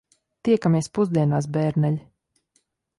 Tiekamies 0.47 0.89
pusdienās, 0.99 1.51
bērneļi. 1.59 2.05